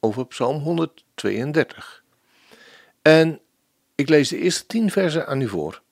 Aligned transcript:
over 0.00 0.26
Psalm 0.26 0.58
132. 0.58 2.04
En 3.02 3.40
ik 3.94 4.08
lees 4.08 4.28
de 4.28 4.38
eerste 4.38 4.66
tien 4.66 4.90
versen 4.90 5.26
aan 5.26 5.40
u 5.40 5.48
voor. 5.48 5.82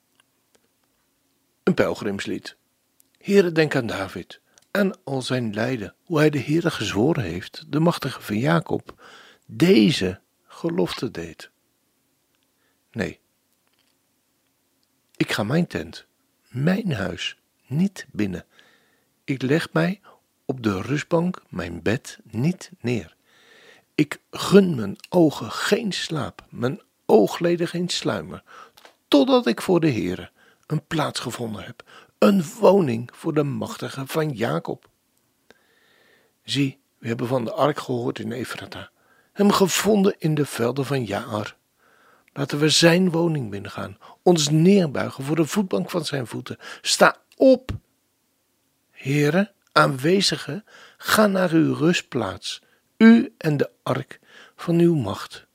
Een 1.63 1.73
pelgrimslied. 1.73 2.57
Heere, 3.17 3.51
denk 3.51 3.75
aan 3.75 3.85
David, 3.85 4.41
aan 4.71 5.03
al 5.03 5.21
zijn 5.21 5.53
lijden, 5.53 5.95
hoe 6.03 6.17
hij 6.17 6.29
de 6.29 6.41
Heere 6.41 6.71
gezworen 6.71 7.23
heeft, 7.23 7.65
de 7.67 7.79
machtige 7.79 8.21
van 8.21 8.37
Jacob, 8.37 9.03
deze 9.45 10.19
gelofte 10.43 11.11
deed. 11.11 11.49
Nee, 12.91 13.19
ik 15.15 15.31
ga 15.31 15.43
mijn 15.43 15.67
tent, 15.67 16.05
mijn 16.47 16.93
huis, 16.93 17.37
niet 17.67 18.05
binnen. 18.11 18.45
Ik 19.23 19.41
leg 19.41 19.73
mij 19.73 20.01
op 20.45 20.63
de 20.63 20.81
rustbank 20.81 21.43
mijn 21.49 21.81
bed 21.81 22.19
niet 22.23 22.71
neer. 22.79 23.15
Ik 23.99 24.21
gun 24.31 24.75
mijn 24.75 24.95
ogen 25.09 25.51
geen 25.51 25.91
slaap, 25.91 26.45
mijn 26.49 26.81
oogleden 27.05 27.67
geen 27.67 27.89
sluimer, 27.89 28.43
totdat 29.07 29.47
ik 29.47 29.61
voor 29.61 29.79
de 29.79 29.91
Heere 29.91 30.31
een 30.67 30.85
plaats 30.87 31.19
gevonden 31.19 31.63
heb, 31.63 31.83
een 32.17 32.43
woning 32.59 33.09
voor 33.13 33.33
de 33.33 33.43
machtige 33.43 34.07
van 34.07 34.29
Jacob. 34.29 34.89
Zie, 36.43 36.79
we 36.97 37.07
hebben 37.07 37.27
van 37.27 37.45
de 37.45 37.51
ark 37.51 37.79
gehoord 37.79 38.19
in 38.19 38.31
Efrata, 38.31 38.89
hem 39.33 39.51
gevonden 39.51 40.15
in 40.17 40.35
de 40.35 40.45
velden 40.45 40.85
van 40.85 41.05
Jaar. 41.05 41.55
Laten 42.33 42.59
we 42.59 42.69
zijn 42.69 43.11
woning 43.11 43.49
binnengaan, 43.49 43.97
ons 44.23 44.49
neerbuigen 44.49 45.23
voor 45.23 45.35
de 45.35 45.45
voetbank 45.45 45.89
van 45.89 46.05
zijn 46.05 46.27
voeten. 46.27 46.57
Sta 46.81 47.17
op, 47.35 47.71
Heere, 48.91 49.51
aanwezige, 49.71 50.63
ga 50.97 51.27
naar 51.27 51.51
uw 51.51 51.73
rustplaats, 51.73 52.61
u 52.99 53.33
en 53.37 53.57
de 53.57 53.69
ark 53.83 54.19
van 54.55 54.79
uw 54.79 54.95
macht. 54.95 55.47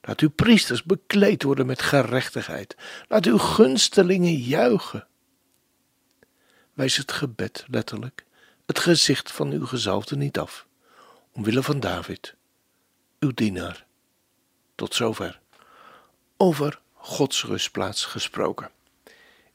Laat 0.00 0.20
uw 0.20 0.30
priesters 0.30 0.82
bekleed 0.82 1.42
worden 1.42 1.66
met 1.66 1.82
gerechtigheid. 1.82 2.76
Laat 3.08 3.26
uw 3.26 3.38
gunstelingen 3.38 4.34
juichen. 4.34 5.06
Wijs 6.72 6.96
het 6.96 7.12
gebed 7.12 7.64
letterlijk, 7.68 8.24
het 8.66 8.78
gezicht 8.78 9.32
van 9.32 9.50
uw 9.50 9.66
gezalfde 9.66 10.16
niet 10.16 10.38
af, 10.38 10.66
omwille 11.32 11.62
van 11.62 11.80
David, 11.80 12.34
uw 13.18 13.32
dienaar. 13.34 13.86
Tot 14.74 14.94
zover. 14.94 15.40
Over 16.36 16.80
Gods 16.94 17.44
rustplaats 17.44 18.04
gesproken. 18.04 18.70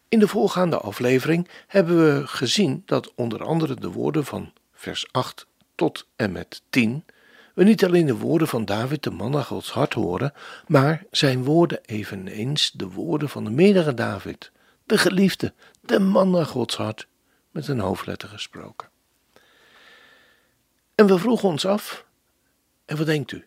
In 0.10 0.20
de 0.20 0.28
voorgaande 0.28 0.78
aflevering 0.78 1.50
hebben 1.68 1.98
we 1.98 2.28
gezien 2.28 2.84
dat 2.86 3.14
onder 3.16 3.44
andere 3.44 3.76
de 3.76 3.90
woorden 3.90 4.26
van 4.26 4.54
vers 4.74 5.12
8 5.12 5.48
tot 5.84 6.08
en 6.16 6.32
met 6.32 6.62
10 6.70 7.06
we 7.54 7.64
niet 7.64 7.86
alleen 7.86 8.06
de 8.06 8.18
woorden 8.18 8.48
van 8.48 8.66
David, 8.66 9.04
de 9.04 9.12
man 9.12 9.32
naar 9.32 9.44
Gods 9.44 9.72
hart, 9.72 9.94
horen, 9.94 10.34
maar 10.68 11.06
zijn 11.12 11.44
woorden 11.44 11.86
eveneens 11.86 12.72
de 12.72 12.90
woorden 12.90 13.30
van 13.30 13.44
de 13.44 13.50
meerdere 13.50 13.94
David, 13.94 14.52
de 14.86 14.98
geliefde, 14.98 15.54
de 15.82 16.00
man 16.00 16.30
naar 16.30 16.46
Gods 16.46 16.76
hart, 16.76 17.08
met 17.52 17.68
een 17.68 17.80
hoofdletter 17.80 18.30
gesproken. 18.30 18.90
En 20.96 21.08
we 21.08 21.18
vroegen 21.20 21.50
ons 21.50 21.66
af, 21.66 22.06
en 22.86 22.98
wat 22.98 23.06
denkt 23.06 23.32
u? 23.32 23.46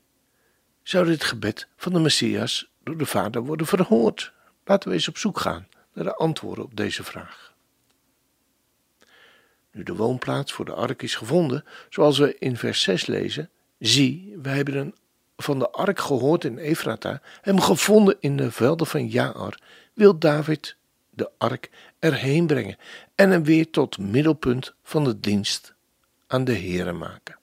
Zou 0.82 1.06
dit 1.06 1.24
gebed 1.24 1.68
van 1.76 1.92
de 1.92 2.00
Messias 2.00 2.70
door 2.84 2.96
de 2.96 3.06
Vader 3.06 3.42
worden 3.42 3.66
verhoord? 3.66 4.32
Laten 4.64 4.88
we 4.88 4.94
eens 4.94 5.08
op 5.08 5.18
zoek 5.18 5.40
gaan 5.40 5.68
naar 5.92 6.04
de 6.04 6.14
antwoorden 6.14 6.64
op 6.64 6.76
deze 6.76 7.04
vraag. 7.04 7.55
Nu 9.76 9.82
de 9.82 9.94
woonplaats 9.94 10.52
voor 10.52 10.64
de 10.64 10.72
ark 10.72 11.02
is 11.02 11.14
gevonden, 11.14 11.64
zoals 11.88 12.18
we 12.18 12.38
in 12.38 12.56
vers 12.56 12.82
6 12.82 13.06
lezen, 13.06 13.50
zie, 13.78 14.36
wij 14.42 14.56
hebben 14.56 14.76
een, 14.76 14.94
van 15.36 15.58
de 15.58 15.70
ark 15.70 15.98
gehoord 15.98 16.44
in 16.44 16.58
Efrata, 16.58 17.20
hem 17.40 17.60
gevonden 17.60 18.16
in 18.20 18.36
de 18.36 18.50
velden 18.50 18.86
van 18.86 19.08
Jaar, 19.08 19.60
wil 19.94 20.18
David 20.18 20.76
de 21.10 21.30
ark 21.38 21.70
erheen 21.98 22.46
brengen 22.46 22.76
en 23.14 23.30
hem 23.30 23.44
weer 23.44 23.70
tot 23.70 23.98
middelpunt 23.98 24.74
van 24.82 25.04
de 25.04 25.20
dienst 25.20 25.74
aan 26.26 26.44
de 26.44 26.58
Here 26.58 26.92
maken. 26.92 27.38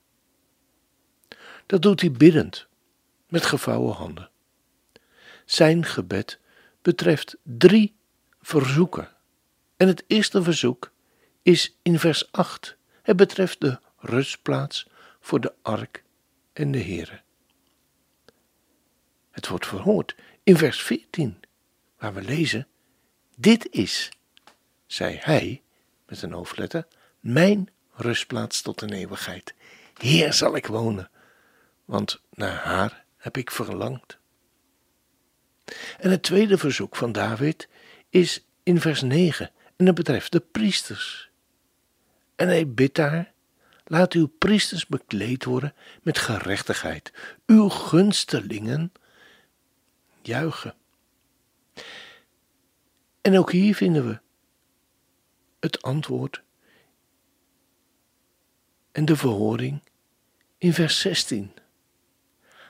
Dat 1.65 1.81
doet 1.81 2.01
hij 2.01 2.11
biddend, 2.11 2.67
met 3.27 3.45
gevouwen 3.45 3.93
handen. 3.93 4.29
Zijn 5.45 5.85
gebed 5.85 6.39
betreft 6.81 7.37
drie 7.43 7.95
verzoeken. 8.41 9.09
En 9.77 9.87
het 9.87 10.03
eerste 10.07 10.43
verzoek 10.43 10.92
is 11.43 11.77
in 11.81 11.99
vers 11.99 12.31
8. 12.31 12.77
Het 13.01 13.17
betreft 13.17 13.61
de 13.61 13.79
rustplaats 13.97 14.87
voor 15.19 15.39
de 15.39 15.53
ark 15.61 16.03
en 16.53 16.71
de 16.71 16.83
Here. 16.83 17.21
Het 19.31 19.47
wordt 19.47 19.67
verhoord 19.67 20.15
in 20.43 20.57
vers 20.57 20.81
14, 20.81 21.39
waar 21.97 22.13
we 22.13 22.21
lezen: 22.21 22.67
Dit 23.35 23.67
is, 23.71 24.11
zei 24.85 25.17
hij 25.21 25.61
met 26.05 26.21
een 26.21 26.31
hoofdletter, 26.31 26.87
mijn 27.19 27.69
rustplaats 27.93 28.61
tot 28.61 28.81
een 28.81 28.93
eeuwigheid. 28.93 29.53
Hier 29.97 30.33
zal 30.33 30.55
ik 30.55 30.67
wonen, 30.67 31.09
want 31.85 32.21
naar 32.29 32.55
haar 32.55 33.05
heb 33.17 33.37
ik 33.37 33.51
verlangd. 33.51 34.17
En 35.99 36.11
het 36.11 36.23
tweede 36.23 36.57
verzoek 36.57 36.95
van 36.95 37.11
David 37.11 37.67
is 38.09 38.45
in 38.63 38.81
vers 38.81 39.01
9 39.01 39.51
en 39.75 39.85
dat 39.85 39.95
betreft 39.95 40.31
de 40.31 40.39
priesters. 40.39 41.31
En 42.35 42.47
hij 42.47 42.69
bidt 42.69 42.95
daar: 42.95 43.31
Laat 43.85 44.13
uw 44.13 44.27
priesters 44.27 44.87
bekleed 44.87 45.45
worden 45.45 45.73
met 46.01 46.17
gerechtigheid, 46.17 47.13
uw 47.45 47.69
gunstelingen 47.69 48.91
juichen. 50.21 50.75
En 53.21 53.37
ook 53.37 53.51
hier 53.51 53.75
vinden 53.75 54.07
we 54.07 54.19
het 55.59 55.81
antwoord 55.81 56.43
en 58.91 59.05
de 59.05 59.15
verhoring 59.15 59.81
in 60.57 60.73
vers 60.73 60.99
16. 60.99 61.53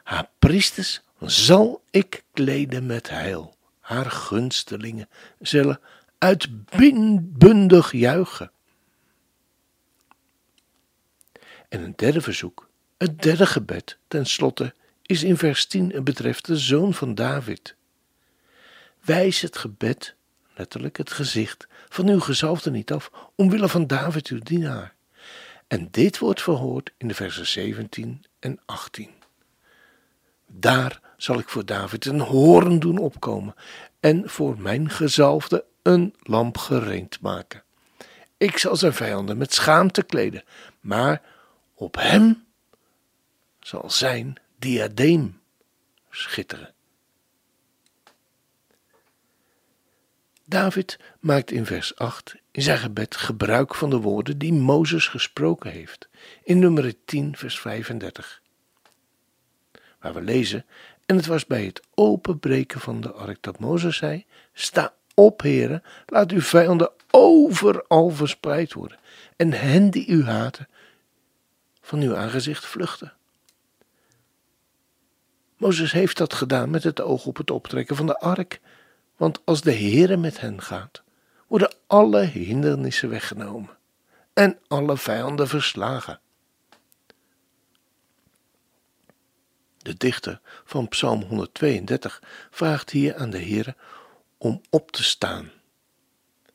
Haar 0.03 0.29
priesters 0.39 1.01
zal 1.19 1.83
ik 1.89 2.23
kleden 2.33 2.85
met 2.85 3.09
heil. 3.09 3.55
Haar 3.79 4.11
gunstelingen 4.11 5.09
zullen 5.39 5.79
uitbundig 6.17 7.91
juichen. 7.91 8.51
En 11.73 11.83
een 11.83 11.93
derde 11.95 12.21
verzoek, 12.21 12.69
het 12.97 13.21
derde 13.21 13.45
gebed, 13.45 13.97
tenslotte, 14.07 14.73
is 15.01 15.23
in 15.23 15.37
vers 15.37 15.65
10 15.65 15.91
en 15.91 16.03
betreft 16.03 16.45
de 16.45 16.57
zoon 16.57 16.93
van 16.93 17.15
David. 17.15 17.75
Wijs 19.01 19.41
het 19.41 19.57
gebed, 19.57 20.15
letterlijk 20.55 20.97
het 20.97 21.11
gezicht, 21.11 21.67
van 21.89 22.07
uw 22.09 22.19
gezalfde 22.19 22.71
niet 22.71 22.91
af, 22.91 23.11
omwille 23.35 23.69
van 23.69 23.87
David 23.87 24.27
uw 24.27 24.39
dienaar. 24.39 24.93
En 25.67 25.87
dit 25.91 26.19
wordt 26.19 26.41
verhoord 26.41 26.91
in 26.97 27.07
de 27.07 27.13
versen 27.13 27.47
17 27.47 28.23
en 28.39 28.59
18. 28.65 29.09
Daar 30.47 30.99
zal 31.17 31.39
ik 31.39 31.49
voor 31.49 31.65
David 31.65 32.05
een 32.05 32.19
hoorn 32.19 32.79
doen 32.79 32.97
opkomen 32.97 33.55
en 33.99 34.29
voor 34.29 34.59
mijn 34.59 34.89
gezalfde 34.89 35.65
een 35.81 36.15
lamp 36.23 36.57
gereed 36.57 37.21
maken. 37.21 37.63
Ik 38.37 38.57
zal 38.57 38.75
zijn 38.75 38.93
vijanden 38.93 39.37
met 39.37 39.53
schaamte 39.53 40.03
kleden, 40.03 40.43
maar 40.79 41.21
op 41.83 41.95
hem 41.95 42.45
zal 43.59 43.89
zijn 43.89 44.35
diadeem 44.59 45.41
schitteren. 46.09 46.73
David 50.45 50.99
maakt 51.19 51.51
in 51.51 51.65
vers 51.65 51.95
8 51.95 52.35
in 52.51 52.61
zijn 52.61 52.77
gebed 52.77 53.15
gebruik 53.15 53.75
van 53.75 53.89
de 53.89 53.99
woorden 53.99 54.37
die 54.37 54.53
Mozes 54.53 55.07
gesproken 55.07 55.71
heeft, 55.71 56.09
in 56.43 56.59
nummer 56.59 56.95
10, 57.05 57.35
vers 57.35 57.59
35. 57.59 58.41
Waar 59.99 60.13
we 60.13 60.21
lezen: 60.21 60.65
En 61.05 61.15
het 61.15 61.25
was 61.25 61.45
bij 61.45 61.65
het 61.65 61.81
openbreken 61.93 62.79
van 62.79 63.01
de 63.01 63.11
ark 63.11 63.37
dat 63.41 63.59
Mozes 63.59 63.97
zei: 63.97 64.25
Sta 64.53 64.93
op, 65.13 65.41
heren, 65.41 65.83
laat 66.05 66.31
uw 66.31 66.41
vijanden 66.41 66.91
overal 67.11 68.09
verspreid 68.09 68.73
worden, 68.73 68.99
en 69.35 69.51
hen 69.51 69.89
die 69.89 70.07
u 70.07 70.23
haten 70.23 70.67
van 71.83 71.99
uw 71.99 72.15
aangezicht 72.15 72.65
vluchten. 72.65 73.13
Mozes 75.57 75.91
heeft 75.91 76.17
dat 76.17 76.33
gedaan 76.33 76.69
met 76.69 76.83
het 76.83 77.01
oog 77.01 77.25
op 77.25 77.37
het 77.37 77.51
optrekken 77.51 77.95
van 77.95 78.05
de 78.05 78.19
ark, 78.19 78.59
want 79.15 79.39
als 79.45 79.61
de 79.61 79.73
Heere 79.73 80.17
met 80.17 80.39
hen 80.39 80.61
gaat, 80.61 81.03
worden 81.47 81.73
alle 81.87 82.21
hindernissen 82.21 83.09
weggenomen 83.09 83.77
en 84.33 84.59
alle 84.67 84.97
vijanden 84.97 85.47
verslagen. 85.47 86.19
De 89.77 89.93
dichter 89.97 90.41
van 90.65 90.87
Psalm 90.87 91.21
132 91.21 92.21
vraagt 92.49 92.89
hier 92.89 93.15
aan 93.15 93.29
de 93.29 93.39
Heere 93.41 93.75
om 94.37 94.61
op 94.69 94.91
te 94.91 95.03
staan 95.03 95.51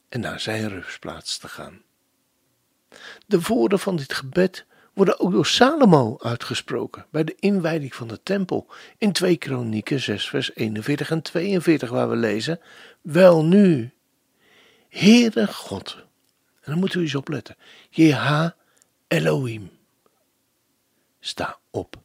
en 0.09 0.21
naar 0.21 0.41
zijn 0.41 0.69
rustplaats 0.69 1.39
te 1.39 1.49
gaan. 1.49 1.83
De 3.27 3.41
woorden 3.41 3.79
van 3.79 3.97
dit 3.97 4.15
gebed 4.15 4.67
worden 4.99 5.21
ook 5.21 5.33
door 5.33 5.47
Salomo 5.47 6.17
uitgesproken 6.23 7.07
bij 7.11 7.25
de 7.25 7.35
inwijding 7.39 7.95
van 7.95 8.09
de 8.09 8.23
tempel 8.23 8.67
in 8.97 9.13
2 9.13 9.37
Kronieken 9.37 10.01
6 10.01 10.29
vers 10.29 10.55
41 10.55 11.11
en 11.11 11.23
42 11.23 11.91
waar 11.91 12.09
we 12.09 12.17
lezen, 12.17 12.61
wel 13.01 13.45
nu, 13.45 13.93
Heere 14.89 15.47
God, 15.47 15.97
en 16.61 16.71
dan 16.73 16.79
moet 16.79 16.95
u 16.95 17.01
eens 17.01 17.15
opletten, 17.15 17.57
Jeha 17.91 18.57
Elohim, 19.09 19.71
sta 21.21 21.59
op, 21.71 21.97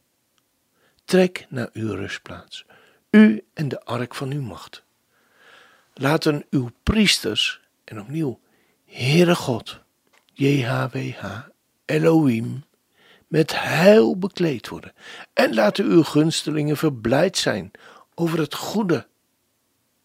trek 1.05 1.45
naar 1.49 1.69
uw 1.73 1.95
rustplaats, 1.95 2.65
u 3.09 3.45
en 3.53 3.67
de 3.67 3.85
ark 3.85 4.15
van 4.15 4.31
uw 4.31 4.41
macht. 4.41 4.83
Laten 5.93 6.45
uw 6.49 6.69
priesters, 6.83 7.61
en 7.83 8.01
opnieuw, 8.01 8.39
Heere 8.85 9.35
God, 9.35 9.79
JHWH, 10.33 11.25
Elohim, 11.85 12.63
met 13.33 13.61
heil 13.61 14.17
bekleed 14.17 14.67
worden. 14.67 14.93
En 15.33 15.53
laten 15.53 15.85
uw 15.85 16.03
gunstelingen 16.03 16.77
verblijd 16.77 17.37
zijn 17.37 17.71
over 18.15 18.39
het 18.39 18.55
goede. 18.55 19.07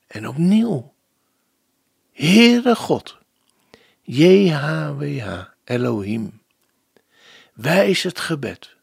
En 0.06 0.28
opnieuw, 0.28 0.94
Heere 2.12 2.74
God, 2.74 3.18
JHWH, 4.02 5.44
Elohim, 5.64 6.42
wijs 7.54 8.02
het 8.02 8.20
gebed, 8.20 8.76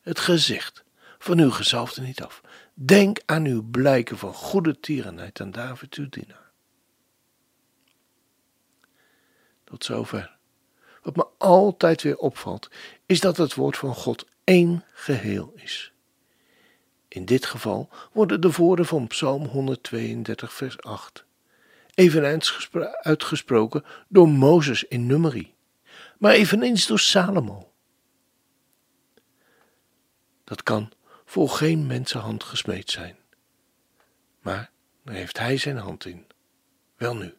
het 0.00 0.18
gezicht 0.18 0.84
van 1.18 1.38
uw 1.38 1.50
gezalfde 1.50 2.00
niet 2.02 2.22
af. 2.22 2.40
Denk 2.74 3.20
aan 3.26 3.44
uw 3.44 3.62
blijken 3.62 4.18
van 4.18 4.34
goede 4.34 4.80
tierenheid 4.80 5.40
aan 5.40 5.50
David 5.50 5.94
uw 5.94 6.08
dienaar. 6.08 6.50
Tot 9.64 9.84
zover. 9.84 10.38
Wat 11.02 11.16
me 11.16 11.26
altijd 11.38 12.02
weer 12.02 12.16
opvalt, 12.16 12.70
is 13.06 13.20
dat 13.20 13.36
het 13.36 13.54
woord 13.54 13.76
van 13.76 13.94
God 13.94 14.26
één 14.44 14.84
geheel 14.92 15.52
is. 15.56 15.92
In 17.08 17.24
dit 17.24 17.46
geval 17.46 17.88
worden 18.12 18.40
de 18.40 18.50
woorden 18.50 18.86
van 18.86 19.06
Psalm 19.06 19.46
132, 19.46 20.52
vers 20.52 20.82
8 20.82 21.24
eveneens 21.94 22.70
uitgesproken 23.00 23.84
door 24.08 24.28
Mozes 24.28 24.84
in 24.84 25.06
Numeri, 25.06 25.54
maar 26.18 26.32
eveneens 26.32 26.86
door 26.86 26.98
Salomo. 26.98 27.72
Dat 30.44 30.62
kan 30.62 30.92
voor 31.24 31.48
geen 31.48 31.86
mensenhand 31.86 32.44
gesmeed 32.44 32.90
zijn, 32.90 33.16
maar 34.40 34.70
daar 35.04 35.14
heeft 35.14 35.38
hij 35.38 35.56
zijn 35.56 35.76
hand 35.76 36.04
in. 36.04 36.26
Wel 36.96 37.16
nu. 37.16 37.34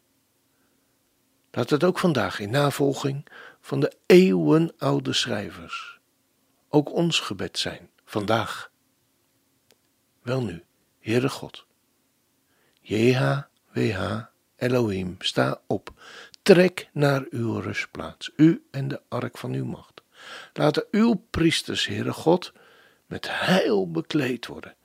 Laat 1.50 1.70
het 1.70 1.84
ook 1.84 1.98
vandaag 1.98 2.38
in 2.38 2.50
navolging 2.50 3.26
van 3.62 3.80
de 3.80 3.92
eeuwenoude 4.06 5.12
schrijvers 5.12 6.00
ook 6.68 6.92
ons 6.92 7.20
gebed 7.20 7.58
zijn, 7.58 7.90
vandaag. 8.04 8.70
Wel 10.22 10.42
nu, 10.42 10.64
Heere 10.98 11.28
God, 11.28 11.66
JHWH 12.80 14.20
Elohim, 14.56 15.16
sta 15.18 15.60
op, 15.66 15.92
trek 16.42 16.88
naar 16.92 17.26
uw 17.30 17.58
rustplaats, 17.58 18.30
u 18.36 18.66
en 18.70 18.88
de 18.88 19.02
ark 19.08 19.38
van 19.38 19.52
uw 19.52 19.64
macht. 19.64 20.02
Laten 20.52 20.86
uw 20.90 21.14
priesters, 21.30 21.86
Heere 21.86 22.12
God, 22.12 22.52
met 23.06 23.26
heil 23.30 23.90
bekleed 23.90 24.46
worden 24.46 24.76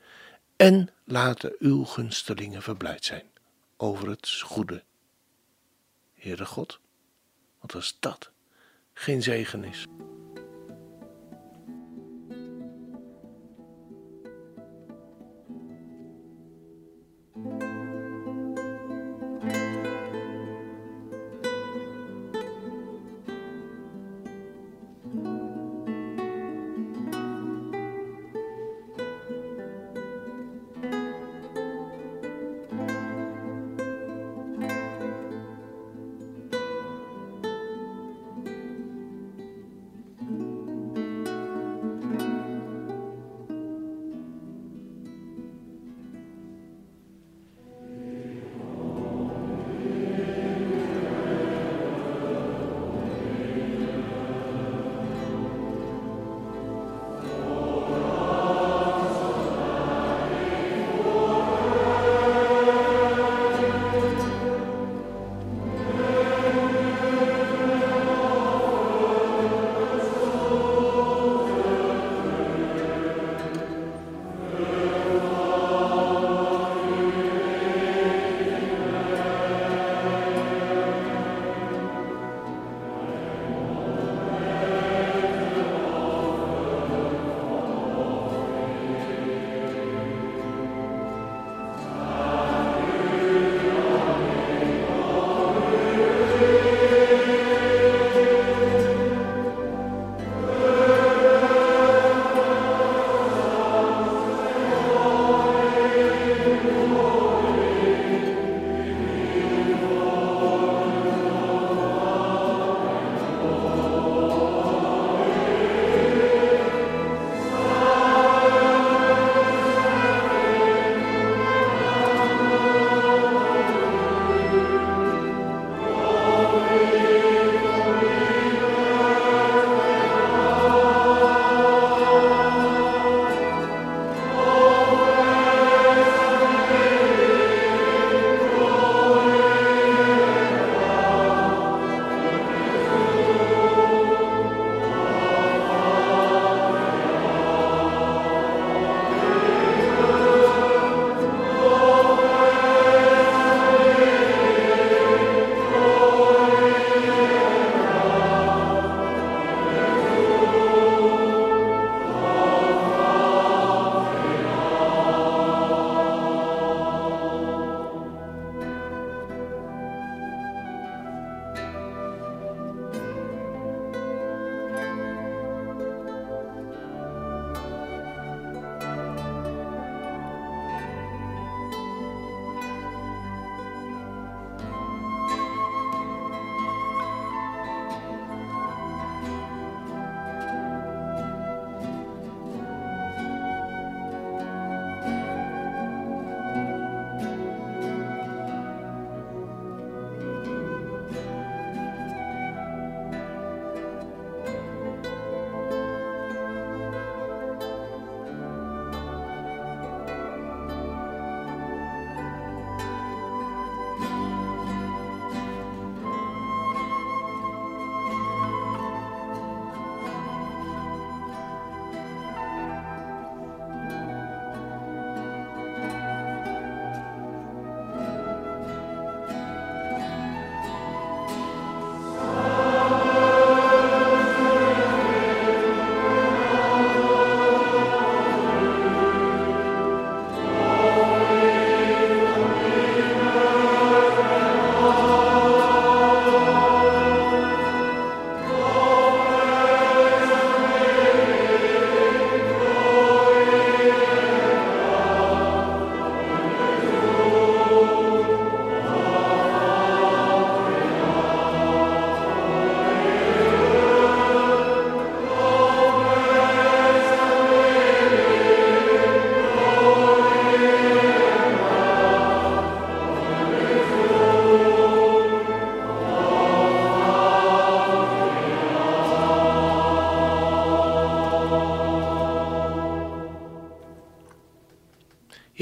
en 0.56 0.90
laten 1.04 1.56
uw 1.60 1.84
gunstelingen 1.84 2.62
verblijd 2.62 3.06
zijn 3.06 3.30
over 3.78 4.10
het 4.10 4.30
goede. 4.30 4.84
Heere 6.14 6.46
God, 6.46 6.80
wat 7.60 7.72
was 7.72 7.98
dat? 8.00 8.32
Geen 9.00 9.22
zegen 9.22 9.64
is. 9.64 9.86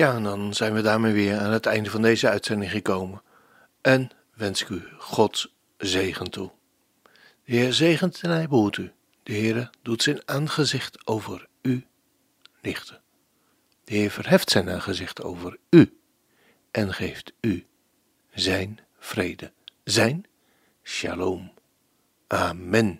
Ja, 0.06 0.16
en 0.16 0.24
dan 0.24 0.54
zijn 0.54 0.74
we 0.74 0.82
daarmee 0.82 1.14
weer 1.14 1.40
aan 1.40 1.52
het 1.52 1.66
einde 1.66 1.90
van 1.90 2.02
deze 2.02 2.30
uitzending 2.30 2.72
gekomen. 2.72 3.22
En 3.82 4.10
wens 4.34 4.62
ik 4.62 4.70
u 4.70 4.84
Gods 4.98 5.56
zegen 5.78 6.32
toe. 6.32 6.52
De 7.44 7.56
Heer 7.56 7.74
zegent 7.74 8.22
en 8.22 8.30
hij 8.30 8.48
behoedt 8.48 8.78
u. 8.78 8.92
De 9.24 9.34
Heer 9.34 9.70
doet 9.82 10.04
zijn 10.04 10.22
aangezicht 10.26 11.08
over 11.08 11.48
u 11.62 11.86
lichten. 12.62 13.02
De 13.84 13.94
Heer 13.94 14.12
verheft 14.12 14.50
zijn 14.50 14.70
aangezicht 14.70 15.24
over 15.24 15.58
u 15.70 15.98
en 16.72 16.94
geeft 16.94 17.34
u 17.42 17.66
zijn 18.34 18.80
vrede, 19.00 19.52
zijn 19.84 20.26
shalom. 20.84 21.52
Amen. 22.28 23.00